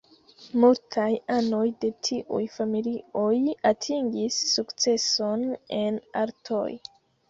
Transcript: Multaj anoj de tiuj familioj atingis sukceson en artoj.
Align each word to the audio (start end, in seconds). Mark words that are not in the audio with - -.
Multaj 0.61 1.09
anoj 1.33 1.59
de 1.85 1.91
tiuj 2.09 2.41
familioj 2.57 3.37
atingis 3.75 4.43
sukceson 4.57 5.49
en 5.87 6.05
artoj. 6.29 6.69